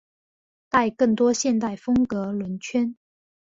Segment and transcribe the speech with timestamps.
[0.67, 2.95] 带更多现代风格轮圈。